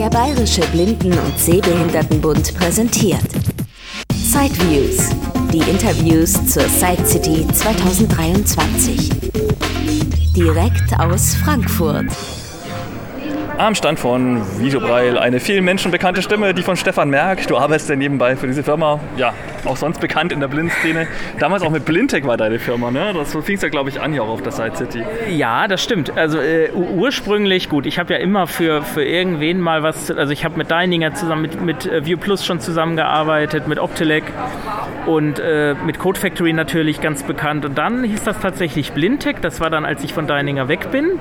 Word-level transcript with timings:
Der 0.00 0.08
Bayerische 0.08 0.62
Blinden- 0.72 1.12
und 1.12 1.38
Sehbehindertenbund 1.38 2.54
präsentiert 2.56 3.20
Sideviews, 4.14 5.10
die 5.52 5.58
Interviews 5.70 6.32
zur 6.46 6.62
Side 6.62 7.04
City 7.04 7.46
2023. 7.46 9.10
Direkt 10.34 10.98
aus 10.98 11.34
Frankfurt. 11.34 12.06
Am 13.58 13.74
Stand 13.74 14.00
von 14.00 14.40
Videobreil 14.58 15.18
eine 15.18 15.38
vielen 15.38 15.66
Menschen 15.66 15.90
bekannte 15.90 16.22
Stimme, 16.22 16.54
die 16.54 16.62
von 16.62 16.78
Stefan 16.78 17.10
Merck. 17.10 17.46
Du 17.46 17.58
arbeitest 17.58 17.90
ja 17.90 17.96
nebenbei 17.96 18.36
für 18.36 18.46
diese 18.46 18.62
Firma, 18.62 19.00
ja, 19.18 19.34
auch 19.66 19.76
sonst 19.76 20.00
bekannt 20.00 20.32
in 20.32 20.40
der 20.40 20.48
Blindszene. 20.48 21.06
Damals 21.38 21.62
auch 21.62 21.70
mit 21.70 21.84
Blindtech 21.84 22.26
war 22.26 22.36
deine 22.36 22.58
Firma, 22.58 22.90
ne? 22.90 23.12
Das 23.14 23.32
fing 23.32 23.56
es 23.56 23.62
ja, 23.62 23.68
glaube 23.68 23.90
ich, 23.90 24.00
an 24.00 24.12
hier 24.12 24.22
auch 24.22 24.28
auf 24.28 24.42
der 24.42 24.52
Side 24.52 24.76
City. 24.76 25.02
Ja, 25.30 25.68
das 25.68 25.82
stimmt. 25.82 26.16
Also 26.16 26.38
äh, 26.38 26.70
ursprünglich, 26.72 27.68
gut, 27.68 27.86
ich 27.86 27.98
habe 27.98 28.14
ja 28.14 28.18
immer 28.18 28.46
für, 28.46 28.82
für 28.82 29.04
irgendwen 29.04 29.60
mal 29.60 29.82
was, 29.82 30.10
also 30.10 30.32
ich 30.32 30.44
habe 30.44 30.56
mit 30.56 30.70
Deininger 30.70 31.14
zusammen, 31.14 31.42
mit, 31.42 31.60
mit 31.60 31.86
äh, 31.86 32.04
View 32.04 32.18
Plus 32.18 32.44
schon 32.44 32.60
zusammengearbeitet, 32.60 33.68
mit 33.68 33.78
Optelec 33.78 34.24
und 35.06 35.38
äh, 35.38 35.74
mit 35.84 35.98
Code 35.98 36.18
Factory 36.18 36.52
natürlich 36.52 37.00
ganz 37.00 37.22
bekannt. 37.22 37.64
Und 37.64 37.78
dann 37.78 38.04
hieß 38.04 38.24
das 38.24 38.40
tatsächlich 38.40 38.92
Blindtech. 38.92 39.36
Das 39.40 39.60
war 39.60 39.70
dann, 39.70 39.84
als 39.84 40.04
ich 40.04 40.12
von 40.12 40.26
Deininger 40.26 40.68
weg 40.68 40.90
bin. 40.90 41.18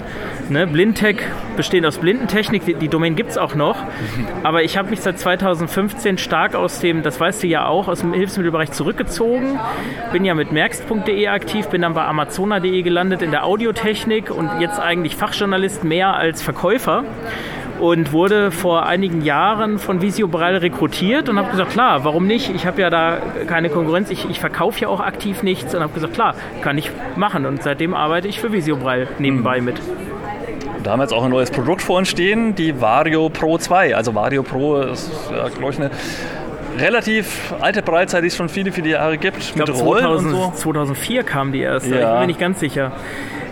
Ne? 0.50 0.67
Blindtech 0.67 1.17
bestehend 1.56 1.86
aus 1.86 1.98
Blindentechnik. 1.98 2.66
Die, 2.66 2.73
die 2.73 2.88
Domain 2.88 3.16
gibt 3.16 3.31
es 3.31 3.38
auch 3.38 3.56
noch. 3.56 3.78
Aber 4.44 4.64
ich 4.64 4.78
habe 4.78 4.90
mich 4.90 5.02
seit 5.02 5.20
2015 5.20 6.17
stark 6.17 6.56
aus 6.56 6.80
dem, 6.80 7.03
das 7.03 7.20
weißt 7.20 7.44
du 7.44 7.48
ja 7.48 7.66
auch, 7.66 7.88
aus 7.88 8.02
dem 8.02 8.14
Hilfsmittelbereich 8.30 8.72
zurückgezogen. 8.72 9.60
Bin 10.12 10.24
ja 10.24 10.36
mit 10.36 10.52
merkst.de 10.52 11.28
aktiv, 11.28 11.68
bin 11.68 11.82
dann 11.82 11.96
bei 11.96 12.06
amazona.de 12.06 12.84
gelandet 12.84 13.24
in 13.24 13.32
der 13.32 13.44
Audiotechnik 13.44 14.30
und 14.30 14.50
jetzt 14.60 14.80
eigentlich 14.80 15.16
Fachjournalist 15.16 15.84
mehr 15.84 16.14
als 16.14 16.44
Verkäufer 16.44 17.04
und 17.80 18.12
wurde 18.12 18.52
vor 18.52 18.86
einigen 18.86 19.22
Jahren 19.23 19.80
von 19.80 20.02
Visio 20.02 20.28
Braille 20.28 20.62
rekrutiert 20.62 21.28
und 21.28 21.40
habe 21.40 21.50
gesagt, 21.50 21.72
klar, 21.72 22.03
warum 22.03 22.28
nicht? 22.28 22.53
Ich 22.53 22.68
habe 22.68 22.81
ja 22.81 22.90
da 22.90 23.18
keine 23.48 23.70
Konkurrenz, 23.70 24.12
ich, 24.12 24.30
ich 24.30 24.40
verkaufe 24.40 24.80
ja 24.81 24.90
auch 24.90 25.00
aktiv 25.00 25.42
nichts 25.42 25.73
und 25.73 25.81
habe 25.81 25.94
gesagt, 25.94 26.14
klar, 26.14 26.36
kann 26.62 26.78
ich 26.78 26.92
machen 27.16 27.46
und 27.48 27.64
seitdem 27.64 27.96
arbeite 27.96 28.28
ich 28.28 28.40
für 28.40 28.52
Visio 28.52 28.75
Braille 28.75 29.08
nebenbei 29.18 29.59
mit. 29.62 29.81
Da 30.84 30.92
haben 30.92 31.00
wir 31.00 31.03
jetzt 31.03 31.14
auch 31.14 31.25
ein 31.25 31.31
neues 31.31 31.52
Produkt 31.52 31.81
vor 31.81 31.98
uns 31.98 32.09
stehen, 32.09 32.56
die 32.56 32.80
Vario 32.80 33.30
Pro 33.30 33.58
2. 33.58 33.96
Also 33.96 34.16
Vario 34.16 34.44
Pro 34.44 34.78
ist, 34.78 35.12
ja, 35.31 35.50
glaube 35.50 35.72
ich, 35.72 35.80
eine 35.80 35.92
relativ 36.78 37.53
alte 37.59 37.81
Breitseite, 37.81 38.22
die 38.22 38.28
es 38.28 38.36
schon 38.36 38.50
viele, 38.50 38.72
viele 38.72 38.89
Jahre 38.89 39.17
gibt. 39.17 39.38
Ich 39.38 39.53
glaube, 39.53 39.73
2000, 39.73 40.31
so. 40.31 40.52
2004 40.56 41.23
kam 41.23 41.52
die 41.52 41.62
erste, 41.62 41.89
ja. 41.89 41.95
ich 41.95 42.06
bin 42.06 42.20
mir 42.20 42.28
nicht 42.28 42.39
ganz 42.39 42.59
sicher. 42.59 42.92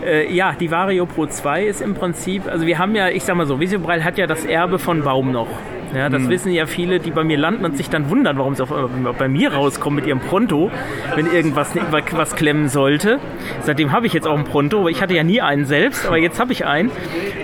Äh, 0.06 0.34
ja, 0.34 0.56
die 0.60 0.70
Vario 0.72 1.06
Pro 1.06 1.26
2 1.26 1.66
ist 1.66 1.82
im 1.82 1.94
Prinzip, 1.95 2.48
also 2.48 2.66
wir 2.66 2.78
haben 2.78 2.95
ja, 2.95 3.10
ich 3.10 3.23
sag 3.23 3.36
mal 3.36 3.45
so, 3.45 3.60
Visiobrail 3.60 4.04
hat 4.04 4.18
ja 4.18 4.28
das 4.28 4.45
Erbe 4.45 4.80
von 4.80 5.04
Baum 5.04 5.32
noch. 5.32 5.48
Ja, 5.96 6.10
das 6.10 6.24
mhm. 6.24 6.30
wissen 6.30 6.52
ja 6.52 6.66
viele, 6.66 7.00
die 7.00 7.12
bei 7.12 7.24
mir 7.24 7.38
landen 7.38 7.66
und 7.66 7.78
sich 7.78 7.90
dann 7.90 8.10
wundern, 8.10 8.38
warum 8.38 8.56
sie 8.56 8.64
auf 8.64 8.74
einmal 8.74 9.14
bei 9.14 9.28
mir 9.28 9.54
rauskommen 9.54 9.98
mit 9.98 10.06
ihrem 10.06 10.20
Pronto, 10.20 10.72
wenn 11.16 11.32
irgendwas 11.32 11.74
was 12.12 12.36
klemmen 12.36 12.70
sollte. 12.70 13.20
Seitdem 13.62 13.92
habe 13.92 14.08
ich 14.08 14.14
jetzt 14.14 14.28
auch 14.28 14.38
ein 14.38 14.44
Pronto, 14.44 14.80
aber 14.80 14.90
ich 14.90 15.02
hatte 15.02 15.16
ja 15.16 15.24
nie 15.24 15.42
einen 15.42 15.66
selbst, 15.66 16.06
aber 16.06 16.18
jetzt 16.18 16.40
habe 16.40 16.52
ich 16.52 16.66
einen 16.66 16.92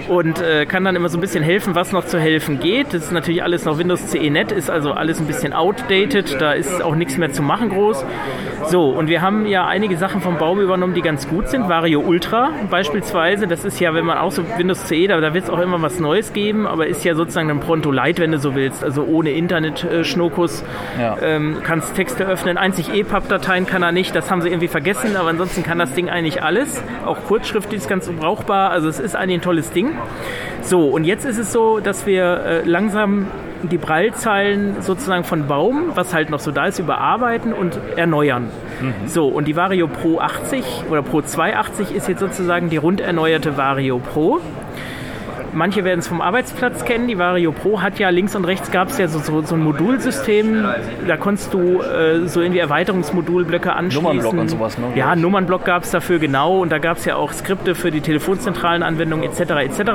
und 0.09 0.41
äh, 0.41 0.66
kann 0.66 0.83
dann 0.83 0.95
immer 0.95 1.09
so 1.09 1.17
ein 1.17 1.22
bisschen 1.22 1.44
helfen, 1.44 1.75
was 1.75 1.91
noch 1.91 2.05
zu 2.05 2.19
helfen 2.19 2.59
geht. 2.59 2.88
Das 2.88 3.03
ist 3.03 3.11
natürlich 3.11 3.44
alles 3.44 3.66
noch 3.66 3.77
Windows 3.77 4.08
CE 4.08 4.30
Net, 4.30 4.52
ist 4.52 4.69
also 4.69 4.91
alles 4.91 5.19
ein 5.19 5.28
bisschen 5.28 5.53
outdated, 5.53 6.39
da 6.39 6.53
ist 6.53 6.83
auch 6.83 6.95
nichts 6.95 7.17
mehr 7.17 7.31
zu 7.31 7.41
machen 7.41 7.69
groß. 7.69 8.05
So, 8.67 8.89
und 8.89 9.09
wir 9.09 9.22
haben 9.22 9.45
ja 9.45 9.66
einige 9.66 9.97
Sachen 9.97 10.22
vom 10.22 10.38
Baum 10.38 10.59
übernommen, 10.59 10.94
die 10.94 11.02
ganz 11.02 11.28
gut 11.28 11.50
sind. 11.50 11.67
Vario 11.69 12.02
Ultra 12.02 12.52
beispielsweise, 12.69 13.47
das 13.47 13.66
ist 13.66 13.80
ja, 13.80 13.94
wenn 13.94 14.05
man 14.05 14.17
auch 14.17 14.31
so 14.31 14.44
Windows 14.57 14.85
CE, 14.85 15.07
da, 15.07 15.19
da 15.19 15.33
wird 15.33 15.45
es 15.45 15.50
auch 15.50 15.59
immer 15.59 15.81
was 15.81 16.00
Neues 16.00 16.33
geben, 16.33 16.66
aber 16.66 16.88
ist 16.88 17.03
ja 17.03 17.16
sozusagen 17.16 17.50
ein 17.50 17.59
Pronto 17.59 17.91
Lite, 17.91 18.22
wenn 18.22 18.31
du 18.31 18.39
so 18.44 18.53
willst, 18.53 18.83
also 18.83 19.03
ohne 19.03 19.31
Internet-Schnokus. 19.31 20.63
Ja. 20.99 21.17
Ähm, 21.19 21.58
kannst 21.63 21.95
Texte 21.95 22.25
öffnen, 22.25 22.58
einzig 22.58 22.94
EPUB-Dateien 22.94 23.66
kann 23.66 23.81
er 23.81 23.91
nicht, 23.91 24.16
das 24.16 24.29
haben 24.29 24.41
sie 24.41 24.50
irgendwie 24.50 24.67
vergessen, 24.67 25.16
aber 25.16 25.29
ansonsten 25.29 25.63
kann 25.63 25.79
das 25.79 25.94
Ding 25.94 26.09
eigentlich 26.09 26.44
alles. 26.44 26.84
Auch 27.06 27.17
Kurzschrift 27.25 27.73
ist 27.73 27.90
ganz 27.90 28.07
brauchbar, 28.07 28.69
also 28.69 28.88
es 28.88 29.00
ist 29.00 29.16
eigentlich 29.16 29.40
ein 29.40 29.41
tolles 29.41 29.72
Ding. 29.72 29.94
So, 30.62 30.88
und 30.90 31.03
jetzt 31.03 31.25
ist 31.25 31.40
es 31.40 31.51
so, 31.51 31.79
dass 31.79 32.06
wir 32.06 32.23
äh, 32.23 32.62
langsam 32.63 33.28
die 33.63 33.78
Prallzeilen 33.78 34.81
sozusagen 34.81 35.23
von 35.23 35.47
Baum, 35.47 35.91
was 35.96 36.13
halt 36.13 36.29
noch 36.29 36.40
so 36.40 36.51
da 36.51 36.66
ist, 36.67 36.79
überarbeiten 36.79 37.53
und 37.53 37.79
erneuern. 37.96 38.50
Mhm. 38.81 39.07
So, 39.07 39.28
und 39.28 39.47
die 39.47 39.56
Vario 39.56 39.88
Pro 39.88 40.19
80 40.19 40.84
oder 40.90 41.01
Pro 41.01 41.22
280 41.22 41.96
ist 41.96 42.07
jetzt 42.07 42.19
sozusagen 42.19 42.69
die 42.69 42.78
rund 42.78 43.01
erneuerte 43.01 43.57
Vario 43.57 44.00
Pro. 44.00 44.41
Manche 45.53 45.84
werden 45.84 46.00
es 46.00 46.08
vom 46.08 46.22
Arbeitsplatz 46.22 46.86
kennen. 46.86 47.08
Die 47.08 47.18
Vario 47.18 47.52
Pro 47.52 47.81
hat 47.81 48.00
ja 48.00 48.09
links 48.09 48.36
und 48.36 48.46
rechts 48.46 48.72
gab 48.72 48.90
es 48.90 48.97
ja 48.97 49.08
so, 49.08 49.19
so, 49.19 49.41
so, 49.41 49.56
ein 49.56 49.64
Modulsystem. 49.64 50.66
Da 51.08 51.18
konntest 51.18 51.53
du 51.53 51.81
äh, 51.81 52.28
so 52.28 52.41
irgendwie 52.41 52.59
Erweiterungsmodulblöcke 52.59 53.74
anschließen. 53.74 54.03
Nummernblock 54.03 54.34
und 54.34 54.50
sowas, 54.50 54.78
ne? 54.78 54.88
Ja, 54.96 55.16
Nummernblock 55.16 55.66
gab 55.66 55.84
es 55.84 55.91
dafür 55.91 56.19
genau. 56.19 56.59
Und 56.59 56.72
da 56.72 56.80
gab 56.80 56.97
es 56.97 57.06
ja 57.06 57.16
auch 57.16 57.31
Skripte 57.34 57.75
für 57.75 57.91
die 57.91 58.02
telefonzentralen 58.02 58.84
Anwendungen 58.84 59.24
etc. 59.30 59.40
etc. 59.40 59.91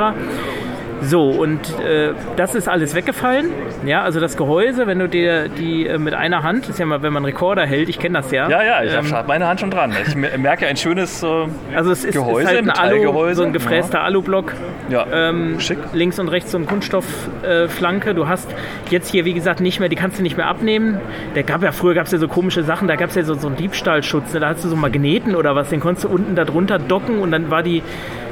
So, 1.01 1.29
und 1.29 1.61
äh, 1.81 2.13
das 2.37 2.55
ist 2.55 2.69
alles 2.69 2.95
weggefallen. 2.95 3.51
Ja, 3.87 4.03
also 4.03 4.21
das 4.21 4.37
Gehäuse, 4.37 4.87
wenn 4.87 4.99
du 4.99 5.09
dir 5.09 5.49
die 5.49 5.87
äh, 5.87 5.99
mit 5.99 6.15
einer 6.15 6.43
Hand, 6.43 6.65
das 6.65 6.71
ist 6.71 6.79
ja 6.79 6.87
mal, 6.87 7.03
wenn 7.03 7.13
man 7.13 7.25
einen 7.25 7.33
Rekorder 7.33 7.67
hält, 7.67 7.89
ich 7.89 7.99
kenne 7.99 8.19
das 8.19 8.31
ja. 8.31 8.49
Ja, 8.49 8.63
ja, 8.63 8.83
ich 8.83 8.93
ähm, 8.93 9.13
habe 9.13 9.29
meine 9.29 9.47
Hand 9.47 9.61
schon 9.61 9.71
dran. 9.71 9.95
Ich 10.07 10.15
merke 10.15 10.67
ein 10.67 10.77
schönes 10.77 11.23
äh, 11.23 11.27
also 11.75 11.93
es 11.93 12.05
ist, 12.05 12.15
Gehäuse, 12.15 12.43
ist 12.43 12.49
halt 12.49 12.59
ein 12.59 12.71
Alu, 12.71 13.35
so 13.35 13.45
ein 13.45 13.53
gefräster 13.53 13.99
ja. 13.99 14.05
Alublock. 14.05 14.53
Ja, 14.89 15.07
ähm, 15.13 15.61
schick. 15.61 15.79
Links 15.93 16.19
und 16.19 16.29
rechts 16.29 16.51
so 16.51 16.59
eine 16.59 16.67
Kunststoffflanke. 16.67 18.15
du 18.15 18.27
hast 18.27 18.49
jetzt 18.91 19.11
hier, 19.11 19.25
wie 19.25 19.35
gesagt, 19.35 19.61
nicht 19.61 19.81
mehr, 19.81 19.89
die 19.89 19.97
kannst 19.97 20.19
du 20.19 20.23
nicht 20.23 20.37
mehr 20.37 20.47
abnehmen. 20.47 21.01
Der 21.35 21.43
gab 21.43 21.63
ja, 21.63 21.73
früher 21.73 21.95
gab 21.95 22.07
es 22.07 22.13
ja 22.13 22.19
so 22.19 22.29
komische 22.29 22.63
Sachen, 22.63 22.89
da 22.89 22.97
gab 22.97 23.11
es 23.11 23.17
ja 23.17 23.23
so, 23.23 23.35
so 23.35 23.49
einen 23.49 23.57
Diebstahlschutz. 23.57 24.33
Ne? 24.33 24.41
Da 24.41 24.49
hast 24.49 24.65
du 24.65 24.69
so 24.69 24.77
Magneten 24.77 25.35
oder 25.37 25.55
was, 25.55 25.69
den 25.69 25.81
konntest 25.81 26.05
du 26.05 26.09
unten 26.09 26.35
da 26.35 26.45
drunter 26.45 26.79
docken 26.79 27.21
und 27.21 27.31
dann 27.31 27.51
war 27.51 27.63
die 27.63 27.83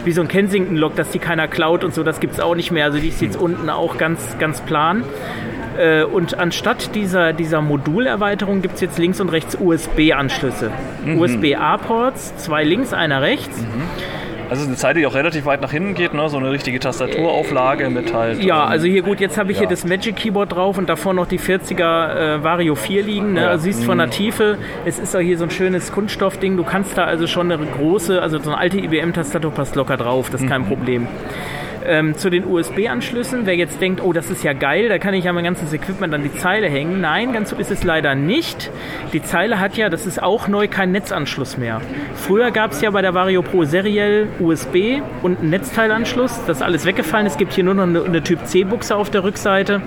wie 0.07 0.13
so 0.13 0.23
ein 0.23 0.29
Kensington-Lok, 0.29 0.95
dass 0.97 1.11
die 1.11 1.19
keiner 1.19 1.49
klaut 1.49 1.85
und 1.85 1.93
so, 1.93 2.03
das 2.03 2.21
gibt 2.21 2.35
es 2.35 2.41
auch 2.41 2.55
nicht 2.55 2.71
mehr. 2.71 2.85
Also 2.85 2.99
die 2.99 3.09
ist 3.09 3.21
jetzt 3.21 3.37
unten 3.37 3.69
auch 3.69 3.99
ganz, 3.99 4.39
ganz 4.39 4.61
plan. 4.61 5.05
Äh, 5.79 6.05
und 6.05 6.39
anstatt 6.39 6.95
dieser, 6.95 7.33
dieser 7.33 7.61
Modulerweiterung 7.61 8.63
gibt 8.63 8.77
es 8.77 8.81
jetzt 8.81 8.99
links 8.99 9.21
und 9.21 9.29
rechts 9.29 9.57
USB-Anschlüsse. 9.61 10.71
Mhm. 11.05 11.19
USB-A-Ports, 11.19 12.37
zwei 12.37 12.65
links, 12.65 12.93
einer 12.93 13.21
rechts. 13.21 13.61
Mhm. 13.61 13.83
Also 14.49 14.65
eine 14.65 14.77
Seite, 14.77 15.01
die 15.01 15.07
auch 15.07 15.15
relativ 15.15 15.45
weit 15.45 15.61
nach 15.61 15.73
hinten 15.73 15.95
geht, 15.95 16.15
ne? 16.15 16.29
so 16.29 16.37
eine 16.37 16.51
richtige 16.51 16.79
Tastaturauflage 16.79 17.91
mit 17.91 18.15
halt. 18.15 18.43
Ja, 18.43 18.65
ähm, 18.65 18.71
also 18.71 18.87
hier 18.87 19.03
gut, 19.03 19.21
jetzt 19.21 19.39
habe 19.39 19.51
ich 19.51 19.59
ja. 19.59 19.63
hier 19.63 19.69
das 19.69 19.85
Magic 19.85 20.17
Keyboard 20.17 20.53
drauf 20.53 20.79
und 20.79 20.89
davor 20.89 21.15
noch 21.15 21.27
die 21.27 21.41
40er 21.41 22.37
äh, 22.37 22.45
Vario 22.45 22.77
4 22.77 23.03
liegen. 23.03 23.33
Ne? 23.33 23.43
Ja. 23.43 23.49
Also 23.49 23.65
siehst 23.65 23.81
mhm. 23.81 23.87
von 23.87 23.99
der 23.99 24.11
Tiefe, 24.11 24.59
es 24.85 24.99
ist 24.99 25.17
auch 25.17 25.21
hier 25.21 25.37
so 25.37 25.45
ein 25.45 25.51
schönes 25.51 25.91
Kunststoffding. 25.91 26.57
Du 26.57 26.65
kannst 26.65 26.97
da 26.97 27.05
also 27.05 27.27
schon 27.27 27.51
eine 27.51 27.65
große, 27.67 28.23
also 28.23 28.39
so 28.39 28.51
eine 28.51 28.59
alte 28.59 28.79
IBM-Tastatur 28.79 29.51
passt 29.51 29.75
locker 29.75 29.97
drauf, 29.97 30.31
das 30.31 30.43
ist 30.43 30.49
kein 30.49 30.63
mhm. 30.63 30.67
Problem. 30.67 31.09
Ähm, 31.85 32.17
zu 32.17 32.31
den 32.31 32.45
USB-Anschlüssen, 32.45 33.47
wer 33.47 33.55
jetzt 33.55 33.81
denkt, 33.81 34.03
oh, 34.03 34.13
das 34.13 34.29
ist 34.31 34.43
ja 34.43 34.53
geil, 34.55 34.89
da 34.89 34.99
kann 34.99 35.15
ich 35.15 35.25
ja 35.25 35.33
mein 35.33 35.45
ganzes 35.45 35.73
Equipment 35.73 36.13
an 36.15 36.23
die 36.25 36.33
Zeile 36.35 36.69
hängen. 36.69 37.01
Nein, 37.01 37.33
ganz 37.33 37.51
so 37.51 37.57
ist 37.57 37.71
es 37.71 37.85
leider 37.85 38.17
nicht. 38.17 38.71
Die 39.17 39.23
Zeile 39.23 39.61
hat 39.61 39.79
ja, 39.79 39.89
das 39.89 40.05
ist 40.05 40.23
auch 40.23 40.47
neu, 40.47 40.69
keinen 40.69 40.93
Netzanschluss 40.93 41.57
mehr. 41.57 41.81
Früher 42.17 42.51
gab 42.51 42.73
es 42.73 42.83
ja 42.83 42.91
bei 42.91 43.01
der 43.01 43.15
Vario 43.15 43.41
Pro 43.41 43.65
seriell 43.65 44.29
USB 44.39 45.01
und 45.23 45.39
einen 45.39 45.49
Netzteilanschluss. 45.49 46.45
Das 46.47 46.59
ist 46.59 46.63
alles 46.63 46.85
weggefallen. 46.85 47.27
Es 47.27 47.39
gibt 47.39 47.55
hier 47.55 47.65
nur 47.65 47.73
noch 47.73 47.85
eine, 47.85 48.05
eine 48.05 48.23
Typ 48.23 48.45
C-Buchse 48.47 48.95
auf 48.95 49.09
der 49.09 49.25
Rückseite. 49.25 49.81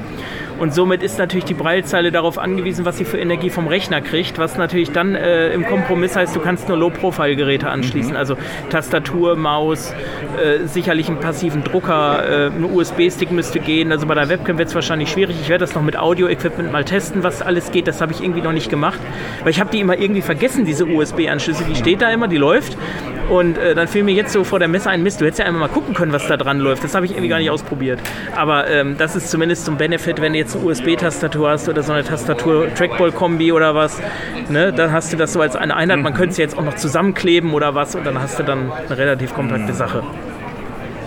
Und 0.60 0.74
somit 0.74 1.04
ist 1.04 1.18
natürlich 1.18 1.46
die 1.46 1.54
Breilzeile 1.54 2.12
darauf 2.12 2.38
angewiesen, 2.38 2.84
was 2.84 2.98
sie 2.98 3.06
für 3.06 3.18
Energie 3.18 3.50
vom 3.50 3.68
Rechner 3.68 4.02
kriegt, 4.02 4.38
was 4.38 4.58
natürlich 4.58 4.92
dann 4.92 5.16
äh, 5.16 5.54
im 5.54 5.66
Kompromiss 5.66 6.18
heißt, 6.18 6.36
du 6.36 6.42
kannst 6.42 6.68
nur 6.68 6.78
Low-Profile-Geräte 6.78 7.70
anschließen, 7.70 8.12
mhm. 8.12 8.18
also 8.18 8.36
Tastatur, 8.70 9.38
Maus, 9.38 9.94
äh, 10.38 10.66
sicherlich 10.66 11.08
einen 11.08 11.22
passiven 11.22 11.64
Drucker, 11.64 12.48
äh, 12.48 12.48
ein 12.48 12.66
USB-Stick 12.66 13.32
müsste 13.32 13.62
gehen. 13.62 13.94
Also 13.94 14.06
bei 14.06 14.16
der 14.16 14.28
Webcam 14.28 14.58
wird 14.58 14.68
es 14.68 14.76
wahrscheinlich 14.76 15.10
schwierig. 15.10 15.38
Ich 15.42 15.48
werde 15.48 15.64
das 15.64 15.76
noch 15.76 15.82
mit 15.82 15.98
Audio-Equipment 15.98 16.74
mal 16.74 16.84
testen, 16.84 17.24
was 17.24 17.42
alles 17.42 17.72
geht. 17.72 17.88
Das 17.88 18.02
habe 18.02 18.12
ich 18.12 18.22
irgendwie 18.22 18.42
noch 18.42 18.52
nicht 18.52 18.70
gemacht, 18.70 19.00
weil 19.44 19.52
ich 19.52 19.60
habe 19.60 19.70
die 19.72 19.80
immer 19.80 19.98
irgendwie 19.98 20.22
vergessen, 20.22 20.66
diese 20.66 20.86
USB-Anschlüsse. 20.86 21.64
Die 21.64 21.76
steht 21.76 22.02
da 22.02 22.10
immer, 22.10 22.28
die 22.28 22.38
läuft. 22.38 22.78
Und 23.30 23.58
äh, 23.60 23.76
dann 23.76 23.88
fiel 23.88 24.04
mir 24.04 24.14
jetzt 24.14 24.34
so 24.34 24.44
vor 24.44 24.58
der 24.58 24.68
Messe 24.68 24.90
ein 24.90 25.04
Mist, 25.04 25.22
du 25.22 25.26
hättest 25.26 25.40
ja 25.40 25.46
einmal 25.46 25.68
mal 25.68 25.74
gucken 25.74 25.94
können, 25.94 26.12
was 26.12 26.28
da 26.28 26.36
dran 26.36 26.60
läuft. 26.60 26.84
Das 26.84 26.96
habe 26.96 27.06
ich 27.06 27.12
irgendwie 27.12 27.30
gar 27.30 27.38
nicht 27.38 27.52
ausprobiert. 27.52 28.00
Aber 28.36 28.68
ähm, 28.68 28.96
das 28.98 29.16
ist 29.16 29.30
zumindest 29.30 29.66
zum 29.66 29.78
Benefit, 29.78 30.20
wenn 30.20 30.34
du 30.34 30.40
jetzt 30.40 30.56
eine 30.56 30.66
USB-Tastatur 30.66 31.50
hast 31.50 31.70
oder 31.70 31.84
so 31.84 31.94
eine 31.94 32.04
Tastatur-Trackball-Kombi 32.04 33.52
oder 33.52 33.76
was. 33.76 34.02
Ne? 34.50 34.74
Dann 34.74 34.92
hast 34.92 35.14
du 35.14 35.18
das 35.18 35.34
so 35.34 35.42
als 35.42 35.56
eine 35.56 35.76
Einheit. 35.76 36.00
Man 36.00 36.14
könnte 36.14 36.32
es 36.32 36.38
jetzt 36.38 36.58
auch 36.58 36.64
noch 36.64 36.76
zusammenkleben 36.76 37.54
oder 37.54 37.76
was 37.76 37.96
und 37.96 38.06
dann 38.06 38.20
hast 38.20 38.40
du 38.40 38.44
dann 38.44 38.72
eine 38.72 38.98
relativ 38.98 39.34
kompakte 39.34 39.74
Sache. 39.74 40.04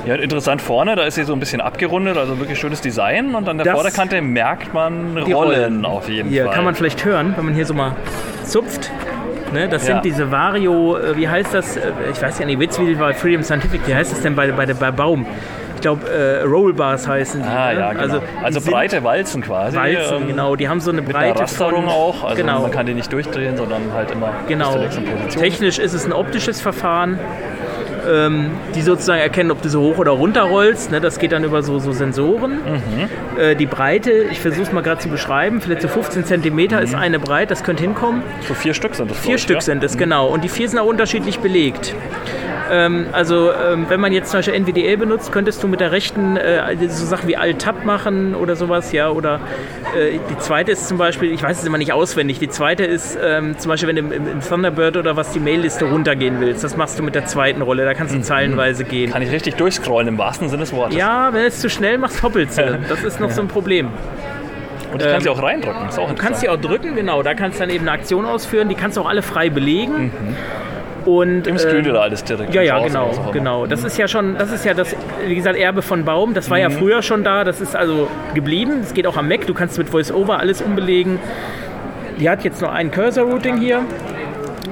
Ja, 0.05 0.17
interessant 0.17 0.61
vorne, 0.61 0.97
da 0.97 1.05
ist 1.05 1.15
sie 1.15 1.25
so 1.25 1.33
ein 1.33 1.41
bisschen 1.41 1.61
abgerundet, 1.61 2.17
also 2.17 2.39
wirklich 2.39 2.59
schönes 2.59 2.81
Design. 2.81 3.35
Und 3.35 3.49
an 3.49 3.59
der 3.59 3.67
das 3.67 3.75
Vorderkante 3.75 4.21
merkt 4.21 4.75
man 4.75 5.17
Rollen, 5.17 5.33
Rollen, 5.33 5.85
auf 5.85 6.09
jeden 6.09 6.29
hier 6.29 6.43
Fall. 6.43 6.51
Hier 6.51 6.57
kann 6.57 6.65
man 6.65 6.75
vielleicht 6.75 7.05
hören, 7.05 7.35
wenn 7.37 7.45
man 7.45 7.55
hier 7.55 7.67
so 7.67 7.75
mal 7.75 7.95
zupft. 8.45 8.91
Ne? 9.53 9.69
Das 9.69 9.87
ja. 9.87 9.95
sind 9.95 10.05
diese 10.05 10.31
Vario, 10.31 10.97
äh, 10.97 11.17
wie 11.17 11.29
heißt 11.29 11.55
das? 11.55 11.77
Äh, 11.77 11.93
ich 12.11 12.21
weiß 12.21 12.39
ja 12.39 12.47
nicht, 12.47 12.59
Witzwidel 12.59 12.99
war 12.99 13.13
Freedom 13.15 13.43
Scientific, 13.43 13.87
wie 13.87 13.95
heißt 13.95 14.11
das 14.11 14.23
denn 14.23 14.35
bei, 14.35 14.51
bei, 14.51 14.67
bei 14.67 14.91
Baum? 14.91 15.27
glaube, 15.83 16.09
äh, 16.09 16.43
Rollbars 16.45 17.07
heißen 17.07 17.43
die. 17.43 17.49
Ah, 17.49 17.73
ne? 17.73 17.81
ja, 17.81 17.93
genau. 17.93 18.03
Also, 18.03 18.23
also 18.43 18.71
breite 18.71 19.05
Walzen 19.05 19.43
quasi. 19.43 19.77
Walzen, 19.77 20.23
ähm, 20.23 20.29
genau. 20.29 20.57
Die 20.57 20.69
haben 20.69 20.81
so 20.81 20.91
eine 20.91 21.03
breite. 21.03 21.35
Mit 21.35 21.41
Rasterung 21.41 21.89
auch. 21.89 22.25
Also 22.25 22.37
genau. 22.37 22.63
man 22.63 22.71
kann 22.71 22.87
die 22.87 22.95
nicht 22.95 23.13
durchdrehen, 23.13 23.57
sondern 23.57 23.93
halt 23.93 24.11
immer 24.13 24.33
genau. 24.49 24.79
Technisch 25.29 25.79
ist 25.79 25.93
es 25.93 26.07
ein 26.07 26.13
optisches 26.13 26.61
Verfahren 26.63 27.19
ähm, 28.09 28.51
die 28.75 28.83
sozusagen 28.83 29.21
erkennen, 29.21 29.51
ob 29.51 29.63
du 29.63 29.69
so 29.69 29.81
hoch 29.83 29.99
oder 29.99 30.13
runter 30.13 30.43
rollst. 30.43 30.91
Ne? 30.91 31.01
Das 31.01 31.19
geht 31.19 31.33
dann 31.33 31.45
über 31.45 31.63
so, 31.63 31.79
so 31.79 31.93
Sensoren. 31.93 32.53
Mhm. 32.53 33.39
Äh, 33.39 33.55
die 33.55 33.67
Breite, 33.67 34.11
ich 34.11 34.41
versuche 34.41 34.63
es 34.63 34.73
mal 34.73 34.83
gerade 34.83 35.01
zu 35.01 35.09
beschreiben, 35.09 35.61
vielleicht 35.61 35.83
so 35.83 35.89
15 35.89 36.25
cm 36.25 36.55
mhm. 36.55 36.79
ist 36.79 36.95
eine 36.95 37.19
Breit, 37.19 37.51
das 37.51 37.63
könnte 37.65 37.83
hinkommen. 37.83 38.23
So 38.47 38.55
vier 38.55 38.75
Stück 38.75 38.95
sind 38.95 39.11
es. 39.11 39.19
Vier 39.19 39.39
Stück 39.39 39.57
ja? 39.57 39.61
sind 39.61 39.85
es, 39.85 39.95
mhm. 39.95 39.99
genau. 39.99 40.29
Und 40.29 40.45
die 40.45 40.49
vier 40.49 40.69
sind 40.69 40.79
auch 40.79 40.87
unterschiedlich 40.87 41.39
belegt. 41.39 41.95
Ähm, 42.73 43.07
also 43.13 43.53
ähm, 43.53 43.85
wenn 43.89 44.01
man 44.01 44.13
jetzt 44.13 44.31
zum 44.31 44.39
Beispiel 44.39 44.55
NVDA 44.55 44.97
benutzt, 44.97 45.31
könntest 45.31 45.63
du 45.63 45.69
mit 45.69 45.81
der 45.81 45.93
rechten 45.93 46.39
äh, 46.39 46.75
so 46.89 47.05
Sachen 47.05 47.29
wie 47.29 47.37
Alt-Tab 47.37 47.85
machen 47.85 48.35
oder 48.35 48.57
sowas, 48.57 48.93
ja. 48.93 49.11
Oder 49.11 49.41
äh, 49.95 50.19
die 50.31 50.39
zweite 50.39 50.73
ist 50.73 50.89
zum 50.89 50.97
Beispiel, 50.97 51.33
ich 51.33 51.43
weiß 51.43 51.59
es 51.59 51.67
immer 51.67 51.77
nicht 51.77 51.93
auswendig, 51.93 52.39
die 52.39 52.49
zweite 52.49 52.85
ist 52.85 53.19
ähm, 53.23 53.59
zum 53.59 53.69
Beispiel, 53.69 53.89
wenn 53.89 53.97
du 53.97 54.15
im, 54.15 54.27
im, 54.27 54.41
Thunderbird 54.41 54.97
oder 54.97 55.17
was 55.17 55.33
die 55.33 55.41
Mailliste 55.41 55.85
runtergehen 55.85 56.41
willst, 56.41 56.65
das 56.65 56.75
machst 56.79 56.99
du 56.99 57.03
mit 57.03 57.15
der 57.15 57.27
zweiten 57.27 57.61
Rolle, 57.61 57.85
da 57.85 57.93
kannst 57.93 58.15
du 58.15 58.19
mhm. 58.19 58.23
zeilenweise 58.23 58.85
gehen. 58.85 59.13
Kann 59.13 59.21
ich 59.21 59.31
richtig 59.31 59.57
durchscrollen 59.57 60.09
im 60.09 60.17
wahrsten 60.17 60.49
Sinne 60.49 60.63
des 60.63 60.73
Wortes. 60.73 60.97
Ja, 60.97 61.29
wenn 61.35 61.45
es 61.45 61.61
zu 61.61 61.69
schnell 61.69 61.99
machst, 61.99 62.23
hoppelst 62.23 62.57
du. 62.59 62.79
Das 62.89 63.05
ist 63.05 63.21
noch 63.21 63.31
so 63.31 63.43
ein 63.43 63.49
Problem. 63.49 63.89
Und 64.93 65.01
ich 65.01 65.07
kann 65.07 65.17
ähm, 65.17 65.21
sie 65.21 65.29
auch 65.29 65.43
reindrücken. 65.43 65.89
du 65.95 66.15
kannst 66.15 66.41
sie 66.41 66.49
auch 66.49 66.61
drücken, 66.61 66.95
genau. 66.95 67.23
Da 67.23 67.35
kannst 67.35 67.59
du 67.59 67.63
dann 67.65 67.71
eben 67.71 67.87
eine 67.87 67.93
Aktion 67.93 68.25
ausführen. 68.25 68.69
Die 68.69 68.75
kannst 68.75 68.97
du 68.97 69.03
auch 69.03 69.09
alle 69.09 69.23
frei 69.23 69.51
belegen. 69.51 70.05
Mhm. 70.05 70.37
Und, 71.05 71.47
Im 71.47 71.57
oder 71.57 72.03
alles 72.03 72.25
direkt. 72.25 72.55
Ja, 72.55 72.63
ja, 72.63 72.79
genau, 72.79 73.11
genau. 73.33 73.67
Das 73.67 73.85
ist 73.85 73.99
ja 73.99 74.09
schon, 74.09 74.37
das 74.37 74.53
ist 74.53 74.65
ja 74.65 74.75
das, 74.75 74.95
wie 75.27 75.35
gesagt, 75.35 75.59
Erbe 75.59 75.83
von 75.83 76.05
Baum. 76.05 76.35
Das 76.35 76.51
war 76.51 76.59
mhm. 76.59 76.63
ja 76.63 76.71
früher 76.71 77.03
schon 77.03 77.25
da. 77.25 77.45
Das 77.45 77.61
ist 77.61 77.77
also 77.77 78.09
geblieben. 78.35 78.81
Es 78.83 78.95
geht 78.95 79.07
auch 79.07 79.17
am 79.17 79.29
Mac. 79.29 79.47
Du 79.47 79.55
kannst 79.55 79.79
mit 79.79 79.93
VoiceOver 79.93 80.39
alles 80.39 80.63
umbelegen. 80.63 81.19
Die 82.19 82.29
hat 82.29 82.45
jetzt 82.45 82.61
nur 82.61 82.73
ein 82.73 82.91
Cursor-Routing 82.91 83.59
hier. 83.59 83.85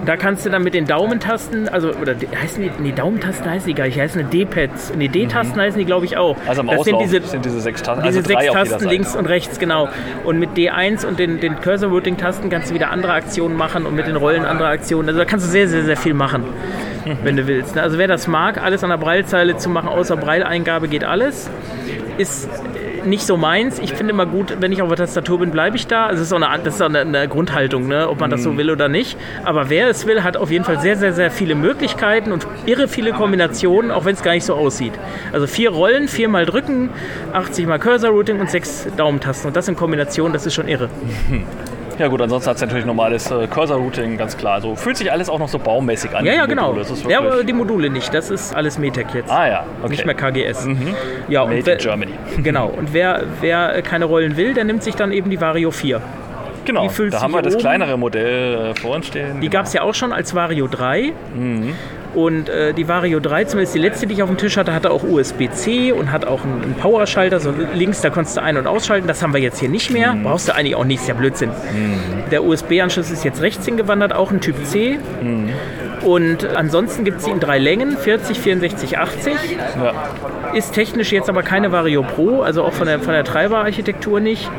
Da 0.07 0.17
kannst 0.17 0.47
du 0.47 0.51
dann 0.51 0.63
mit 0.63 0.75
den 0.75 0.87
Daumentasten, 0.87 1.69
also, 1.69 1.91
oder 1.91 2.15
heißen 2.15 2.63
die, 2.63 2.71
nee, 2.81 2.93
Daumentasten 2.93 3.51
heißen 3.51 3.67
die 3.67 3.75
gar 3.75 3.85
nicht, 3.85 3.97
die 3.97 4.03
heißen 4.03 4.31
D-Pads. 4.31 4.93
Nee, 4.97 5.09
D-Tasten 5.09 5.57
mhm. 5.57 5.63
heißen 5.63 5.79
die, 5.79 5.85
glaube 5.85 6.07
ich, 6.07 6.17
auch. 6.17 6.37
Also 6.47 6.61
am 6.61 6.69
das 6.69 6.79
Auslauf 6.79 7.01
sind 7.03 7.21
diese, 7.21 7.29
sind 7.29 7.45
diese 7.45 7.61
sechs 7.61 7.83
Tasten, 7.83 8.05
diese 8.05 8.19
also 8.19 8.29
sechs 8.29 8.53
Tasten 8.53 8.89
links 8.89 9.17
und 9.17 9.27
rechts, 9.27 9.59
genau. 9.59 9.89
Und 10.25 10.39
mit 10.39 10.51
D1 10.51 11.05
und 11.05 11.19
den, 11.19 11.41
den 11.41 11.61
Cursor-Routing-Tasten 11.61 12.51
kannst 12.51 12.71
du 12.71 12.75
wieder 12.75 12.91
andere 12.91 13.13
Aktionen 13.13 13.57
machen 13.57 13.85
und 13.85 13.95
mit 13.95 14.07
den 14.07 14.17
Rollen 14.17 14.45
andere 14.45 14.69
Aktionen. 14.69 15.09
Also 15.09 15.19
da 15.19 15.25
kannst 15.25 15.47
du 15.47 15.51
sehr, 15.51 15.69
sehr, 15.69 15.85
sehr 15.85 15.97
viel 15.97 16.15
machen, 16.15 16.45
mhm. 17.05 17.19
wenn 17.23 17.37
du 17.37 17.47
willst. 17.47 17.77
Also 17.77 17.99
wer 17.99 18.09
das 18.09 18.27
mag, 18.27 18.63
alles 18.63 18.85
an 18.85 18.91
der 18.91 18.99
Breilzeile 18.99 19.57
zu 19.57 19.69
machen, 19.69 19.89
außer 19.89 20.17
Breileingabe 20.17 20.89
geht 20.89 21.05
alles. 21.05 21.51
Ist 22.17 22.49
nicht 23.05 23.25
so 23.25 23.37
meins. 23.37 23.79
Ich 23.79 23.93
finde 23.93 24.12
immer 24.12 24.26
gut, 24.26 24.56
wenn 24.61 24.73
ich 24.73 24.82
auf 24.82 24.88
der 24.88 24.99
Tastatur 24.99 25.38
bin, 25.38 25.50
bleibe 25.50 25.76
ich 25.76 25.87
da. 25.87 26.06
Also 26.06 26.19
das 26.19 26.29
ist 26.29 26.32
auch 26.32 26.41
eine, 26.41 26.62
das 26.62 26.75
ist 26.75 26.82
auch 26.82 26.87
eine, 26.87 27.00
eine 27.00 27.29
Grundhaltung, 27.29 27.88
ne? 27.88 28.08
ob 28.08 28.20
man 28.20 28.31
das 28.31 28.43
so 28.43 28.52
mhm. 28.52 28.58
will 28.58 28.70
oder 28.70 28.88
nicht. 28.88 29.17
Aber 29.44 29.70
wer 29.70 29.88
es 29.88 30.06
will, 30.06 30.23
hat 30.23 30.37
auf 30.37 30.50
jeden 30.50 30.64
Fall 30.64 30.81
sehr, 30.81 30.97
sehr, 30.97 31.12
sehr 31.12 31.31
viele 31.31 31.55
Möglichkeiten 31.55 32.32
und 32.32 32.47
irre 32.67 32.88
viele 32.88 33.12
Kombinationen, 33.12 33.91
auch 33.91 34.05
wenn 34.05 34.14
es 34.14 34.23
gar 34.23 34.32
nicht 34.32 34.44
so 34.44 34.55
aussieht. 34.55 34.93
Also 35.32 35.47
vier 35.47 35.70
Rollen, 35.70 36.08
viermal 36.08 36.47
drücken, 36.47 36.91
80 37.32 37.67
mal 37.67 37.79
Cursor-Routing 37.79 38.41
und 38.41 38.50
sechs 38.50 38.87
Daumentasten. 38.97 39.49
Und 39.49 39.56
das 39.56 39.69
in 39.69 39.76
Kombination, 39.76 40.32
das 40.32 40.46
ist 40.46 40.55
schon 40.55 40.69
irre. 40.69 40.88
Ja 42.00 42.08
gut, 42.08 42.23
ansonsten 42.23 42.49
hat 42.49 42.56
es 42.56 42.62
natürlich 42.62 42.87
normales 42.87 43.31
äh, 43.31 43.47
Cursor-Routing, 43.47 44.17
ganz 44.17 44.35
klar. 44.35 44.55
Also 44.55 44.75
fühlt 44.75 44.97
sich 44.97 45.12
alles 45.12 45.29
auch 45.29 45.38
noch 45.38 45.50
so 45.50 45.58
baummäßig 45.58 46.17
an. 46.17 46.25
Ja, 46.25 46.32
ja, 46.32 46.47
genau. 46.47 46.75
ja, 47.06 47.19
aber 47.19 47.44
die 47.44 47.52
Module 47.52 47.91
nicht. 47.91 48.14
Das 48.14 48.31
ist 48.31 48.56
alles 48.56 48.79
Metec 48.79 49.12
jetzt. 49.12 49.31
Ah 49.31 49.47
ja, 49.47 49.64
okay. 49.82 49.91
Nicht 49.91 50.06
mehr 50.06 50.14
KGS. 50.14 50.64
Mhm. 50.64 50.94
Ja, 51.29 51.44
Made 51.44 51.67
wer, 51.67 51.75
in 51.75 51.79
Germany. 51.79 52.12
Genau. 52.43 52.69
Und 52.69 52.94
wer, 52.94 53.25
wer 53.43 53.82
keine 53.82 54.06
Rollen 54.06 54.38
will, 54.38 54.55
der 54.55 54.64
nimmt 54.64 54.82
sich 54.82 54.94
dann 54.94 55.12
eben 55.12 55.29
die 55.29 55.38
Vario 55.43 55.70
4. 55.70 56.00
Genau, 56.64 56.88
da 57.11 57.20
haben 57.20 57.32
wir 57.32 57.43
das 57.43 57.55
oben. 57.55 57.61
kleinere 57.61 57.99
Modell 57.99 58.70
äh, 58.70 58.75
vor 58.81 58.96
uns 58.96 59.06
stehen. 59.08 59.43
Die 59.43 59.49
genau. 59.49 59.53
gab 59.53 59.67
es 59.67 59.75
ja 59.75 59.82
auch 59.82 59.94
schon 59.94 60.14
als 60.14 60.35
Vario 60.35 60.69
3. 60.69 61.12
Mhm. 61.35 61.75
Und 62.15 62.49
äh, 62.49 62.73
die 62.75 62.89
Vario 62.89 63.21
3, 63.21 63.45
zumindest 63.45 63.75
die 63.75 63.79
letzte, 63.79 64.07
die 64.07 64.15
ich 64.15 64.23
auf 64.23 64.29
dem 64.29 64.37
Tisch 64.37 64.57
hatte, 64.57 64.75
hatte 64.75 64.91
auch 64.91 65.05
USB-C 65.05 65.93
und 65.93 66.11
hat 66.11 66.25
auch 66.25 66.45
einen, 66.45 66.62
einen 66.62 66.75
Powerschalter. 66.75 67.39
So 67.39 67.55
links, 67.75 68.01
da 68.01 68.11
konntest 68.11 68.37
du 68.37 68.43
ein- 68.43 68.57
und 68.57 68.67
ausschalten. 68.67 69.07
Das 69.07 69.23
haben 69.23 69.33
wir 69.33 69.41
jetzt 69.41 69.61
hier 69.61 69.69
nicht 69.69 69.91
mehr. 69.91 70.15
Mhm. 70.15 70.25
Brauchst 70.25 70.49
du 70.49 70.55
eigentlich 70.55 70.75
auch 70.75 70.85
nicht, 70.85 71.01
ist 71.01 71.09
ja 71.09 71.15
Blödsinn. 71.15 71.51
Mhm. 71.51 72.31
Der 72.31 72.45
USB-Anschluss 72.45 73.11
ist 73.11 73.25
jetzt 73.25 73.41
rechts 73.43 73.65
hingewandert, 73.65 74.12
auch 74.12 74.31
ein 74.33 74.41
Typ 74.41 74.57
C. 74.65 74.99
Mhm. 75.23 75.51
Und 76.03 76.47
ansonsten 76.57 77.05
gibt 77.05 77.19
es 77.19 77.25
sie 77.25 77.31
in 77.31 77.41
drei 77.41 77.59
Längen, 77.59 77.97
40, 77.97 78.39
64, 78.39 78.99
80. 78.99 79.35
Ja. 79.83 79.93
Ist 80.55 80.73
technisch 80.73 81.13
jetzt 81.13 81.29
aber 81.29 81.43
keine 81.43 81.73
Vario 81.73 82.03
Pro, 82.03 82.41
also 82.41 82.65
auch 82.65 82.73
von 82.73 82.87
der, 82.87 83.01
von 83.01 83.13
der 83.13 83.25
Treiberarchitektur 83.25 84.19
nicht 84.19 84.51